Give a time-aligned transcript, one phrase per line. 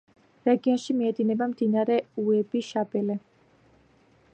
[0.47, 3.23] რეგიონში მიედინება მდინარე უები-შაბელე.